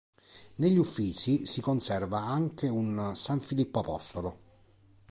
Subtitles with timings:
[0.55, 4.37] Negli Uffizi si conserva anche un "San Filippo apostolo".